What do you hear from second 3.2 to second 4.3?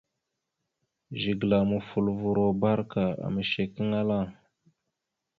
ameshekeŋala.